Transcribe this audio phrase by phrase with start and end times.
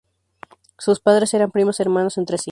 [0.79, 2.39] Sus padres eran primos hermanos entre sí.